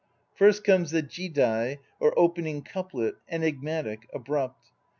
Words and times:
First 0.33 0.63
comes 0.63 0.89
the 0.89 1.03
jidai 1.03 1.77
or 1.99 2.17
opening 2.17 2.63
couplet, 2.63 3.17
enigmatic, 3.29 4.09
abrupt. 4.11 4.71